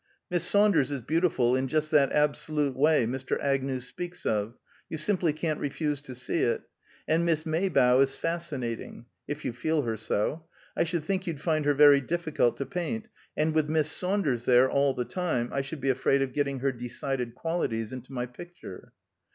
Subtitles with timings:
[0.31, 3.39] Miss Saunders is beautiful in just that absolute way Mr.
[3.39, 4.55] Agnew speaks of;
[4.89, 6.63] you simply can't refuse to see it;
[7.07, 10.47] and Miss Maybough is fascinating, if you feel her so.
[10.75, 14.67] I should think you'd find her very difficult to paint, and with Miss Saunders there,
[14.71, 18.93] all the time, I should be afraid of getting her decided qualities into my picture."